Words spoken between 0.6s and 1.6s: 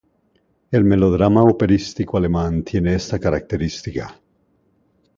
El melodrama